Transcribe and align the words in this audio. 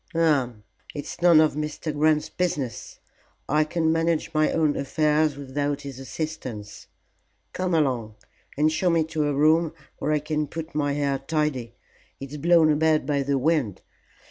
"Hum! 0.13 0.63
It's 0.95 1.21
none 1.21 1.39
of 1.39 1.53
Mr. 1.53 1.93
Grant's 1.93 2.27
business. 2.27 2.97
I 3.47 3.63
can 3.63 3.91
manage 3.91 4.33
my 4.33 4.51
own 4.51 4.75
affairs 4.75 5.37
without 5.37 5.81
his 5.81 5.99
assistance. 5.99 6.87
Come 7.53 7.75
along 7.75 8.15
and 8.57 8.71
show 8.71 8.89
me 8.89 9.03
to 9.03 9.27
a 9.27 9.33
room 9.35 9.73
where 9.99 10.11
I 10.11 10.17
can 10.17 10.47
put 10.47 10.73
my 10.73 10.93
hair 10.93 11.19
tidy; 11.19 11.75
it's 12.19 12.37
blown 12.37 12.71
about 12.71 13.05
by 13.05 13.21
the 13.21 13.37
wind. 13.37 13.83